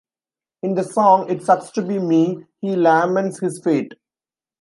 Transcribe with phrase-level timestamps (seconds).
[0.63, 3.93] In the song "It Sucks to Be Me", he laments his fate.